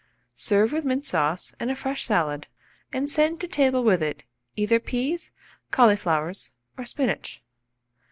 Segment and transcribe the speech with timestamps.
[0.35, 2.47] Serve with mint sauce and a fresh salad,
[2.91, 4.23] and send to table with it,
[4.55, 5.31] either peas,
[5.69, 7.43] cauliflowers, or spinach.